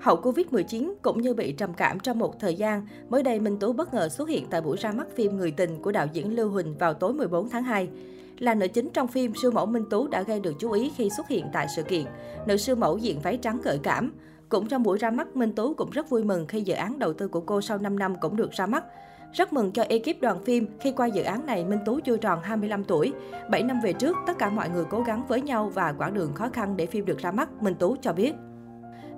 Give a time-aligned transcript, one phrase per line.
[0.00, 3.72] Hậu Covid-19 cũng như bị trầm cảm trong một thời gian, mới đây Minh Tú
[3.72, 6.50] bất ngờ xuất hiện tại buổi ra mắt phim Người tình của đạo diễn Lưu
[6.50, 7.88] Huỳnh vào tối 14 tháng 2.
[8.38, 11.10] Là nữ chính trong phim, siêu mẫu Minh Tú đã gây được chú ý khi
[11.16, 12.04] xuất hiện tại sự kiện.
[12.46, 14.12] Nữ siêu mẫu diện váy trắng gợi cảm.
[14.48, 17.12] Cũng trong buổi ra mắt, Minh Tú cũng rất vui mừng khi dự án đầu
[17.12, 18.84] tư của cô sau 5 năm cũng được ra mắt.
[19.32, 22.38] Rất mừng cho ekip đoàn phim khi qua dự án này Minh Tú chưa tròn
[22.42, 23.12] 25 tuổi.
[23.50, 26.34] 7 năm về trước, tất cả mọi người cố gắng với nhau và quãng đường
[26.34, 28.34] khó khăn để phim được ra mắt, Minh Tú cho biết.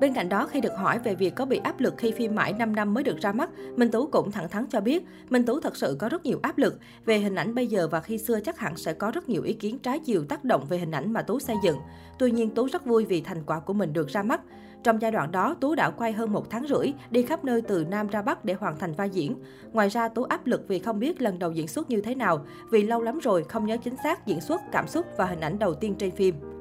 [0.00, 2.52] Bên cạnh đó, khi được hỏi về việc có bị áp lực khi phim mãi
[2.52, 5.60] 5 năm mới được ra mắt, Minh Tú cũng thẳng thắn cho biết, Minh Tú
[5.60, 6.78] thật sự có rất nhiều áp lực.
[7.04, 9.52] Về hình ảnh bây giờ và khi xưa chắc hẳn sẽ có rất nhiều ý
[9.52, 11.76] kiến trái chiều tác động về hình ảnh mà Tú xây dựng.
[12.18, 14.40] Tuy nhiên, Tú rất vui vì thành quả của mình được ra mắt.
[14.82, 17.84] Trong giai đoạn đó, Tú đã quay hơn một tháng rưỡi, đi khắp nơi từ
[17.84, 19.34] Nam ra Bắc để hoàn thành vai diễn.
[19.72, 22.44] Ngoài ra, Tú áp lực vì không biết lần đầu diễn xuất như thế nào,
[22.70, 25.58] vì lâu lắm rồi không nhớ chính xác diễn xuất, cảm xúc và hình ảnh
[25.58, 26.57] đầu tiên trên phim.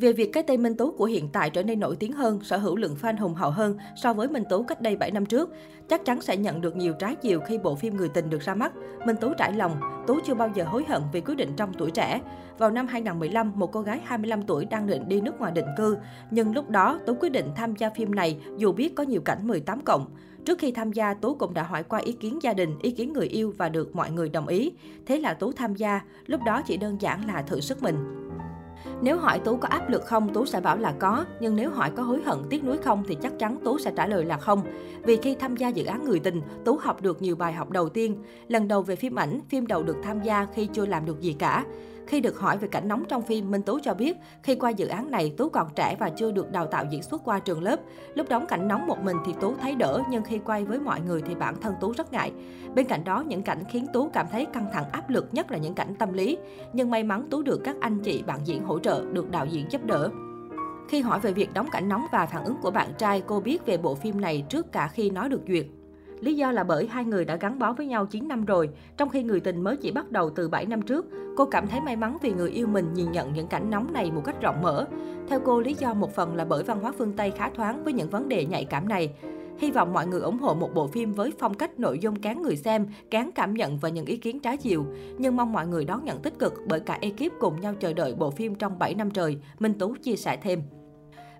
[0.00, 2.56] Về việc cái tên Minh Tú của hiện tại trở nên nổi tiếng hơn, sở
[2.56, 5.50] hữu lượng fan hùng hậu hơn so với Minh Tú cách đây 7 năm trước,
[5.88, 8.54] chắc chắn sẽ nhận được nhiều trái chiều khi bộ phim Người tình được ra
[8.54, 8.72] mắt.
[9.06, 11.90] Minh Tú trải lòng, Tú chưa bao giờ hối hận vì quyết định trong tuổi
[11.90, 12.20] trẻ.
[12.58, 15.96] Vào năm 2015, một cô gái 25 tuổi đang định đi nước ngoài định cư,
[16.30, 19.46] nhưng lúc đó Tú quyết định tham gia phim này dù biết có nhiều cảnh
[19.46, 20.06] 18 cộng.
[20.44, 23.12] Trước khi tham gia, Tú cũng đã hỏi qua ý kiến gia đình, ý kiến
[23.12, 24.72] người yêu và được mọi người đồng ý.
[25.06, 28.27] Thế là Tú tham gia, lúc đó chỉ đơn giản là thử sức mình.
[29.02, 31.24] Nếu hỏi Tú có áp lực không, Tú sẽ bảo là có.
[31.40, 34.06] Nhưng nếu hỏi có hối hận, tiếc nuối không thì chắc chắn Tú sẽ trả
[34.06, 34.62] lời là không.
[35.02, 37.88] Vì khi tham gia dự án Người tình, Tú học được nhiều bài học đầu
[37.88, 38.22] tiên.
[38.48, 41.32] Lần đầu về phim ảnh, phim đầu được tham gia khi chưa làm được gì
[41.32, 41.64] cả.
[42.06, 44.86] Khi được hỏi về cảnh nóng trong phim, Minh Tú cho biết, khi qua dự
[44.86, 47.80] án này, Tú còn trẻ và chưa được đào tạo diễn xuất qua trường lớp.
[48.14, 51.00] Lúc đóng cảnh nóng một mình thì Tú thấy đỡ, nhưng khi quay với mọi
[51.00, 52.32] người thì bản thân Tú rất ngại.
[52.74, 55.58] Bên cạnh đó, những cảnh khiến Tú cảm thấy căng thẳng áp lực nhất là
[55.58, 56.38] những cảnh tâm lý.
[56.72, 59.66] Nhưng may mắn Tú được các anh chị bạn diễn hỗ trợ, được đạo diễn
[59.70, 60.10] giúp đỡ.
[60.88, 63.66] Khi hỏi về việc đóng cảnh nóng và phản ứng của bạn trai, cô biết
[63.66, 65.66] về bộ phim này trước cả khi nói được duyệt.
[66.20, 69.08] Lý do là bởi hai người đã gắn bó với nhau 9 năm rồi, trong
[69.08, 71.06] khi người tình mới chỉ bắt đầu từ 7 năm trước.
[71.36, 74.10] Cô cảm thấy may mắn vì người yêu mình nhìn nhận những cảnh nóng này
[74.10, 74.86] một cách rộng mở.
[75.28, 77.92] Theo cô, lý do một phần là bởi văn hóa phương Tây khá thoáng với
[77.92, 79.12] những vấn đề nhạy cảm này.
[79.58, 82.42] Hy vọng mọi người ủng hộ một bộ phim với phong cách nội dung cán
[82.42, 84.86] người xem, cán cảm nhận và những ý kiến trái chiều.
[85.18, 88.14] Nhưng mong mọi người đón nhận tích cực bởi cả ekip cùng nhau chờ đợi
[88.14, 90.62] bộ phim trong 7 năm trời, Minh Tú chia sẻ thêm.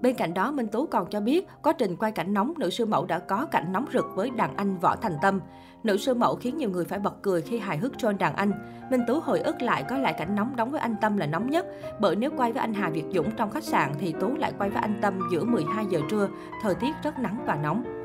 [0.00, 2.86] Bên cạnh đó, Minh Tú còn cho biết, quá trình quay cảnh nóng, nữ sư
[2.86, 5.40] mẫu đã có cảnh nóng rực với đàn anh Võ Thành Tâm.
[5.82, 8.52] Nữ sư mẫu khiến nhiều người phải bật cười khi hài hước trôn đàn anh.
[8.90, 11.50] Minh Tú hồi ức lại có lại cảnh nóng đóng với anh Tâm là nóng
[11.50, 11.66] nhất,
[12.00, 14.70] bởi nếu quay với anh Hà Việt Dũng trong khách sạn thì Tú lại quay
[14.70, 16.28] với anh Tâm giữa 12 giờ trưa,
[16.62, 18.03] thời tiết rất nắng và nóng.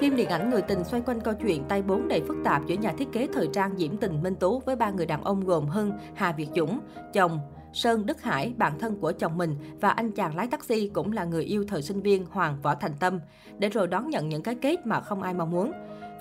[0.00, 2.74] Phim điện ảnh Người tình xoay quanh câu chuyện tay bốn đầy phức tạp giữa
[2.74, 5.66] nhà thiết kế thời trang Diễm Tình Minh Tú với ba người đàn ông gồm
[5.66, 6.80] Hưng, Hà Việt Dũng,
[7.12, 7.38] chồng,
[7.72, 11.24] Sơn Đức Hải, bạn thân của chồng mình và anh chàng lái taxi cũng là
[11.24, 13.20] người yêu thời sinh viên Hoàng Võ Thành Tâm,
[13.58, 15.72] để rồi đón nhận những cái kết mà không ai mong muốn.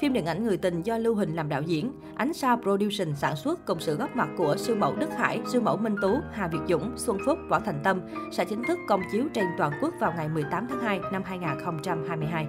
[0.02, 3.36] Phim điện ảnh Người tình do Lưu Huỳnh làm đạo diễn, Ánh Sao Production sản
[3.36, 6.48] xuất cùng sự góp mặt của siêu mẫu Đức Hải, siêu mẫu Minh Tú, Hà
[6.48, 8.02] Việt Dũng, Xuân Phúc, Võ Thành Tâm
[8.32, 12.48] sẽ chính thức công chiếu trên toàn quốc vào ngày 18 tháng 2 năm 2022.